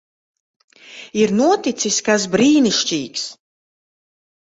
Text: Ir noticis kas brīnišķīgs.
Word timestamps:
Ir 1.23 1.33
noticis 1.39 1.99
kas 2.07 2.25
brīnišķīgs. 2.37 3.27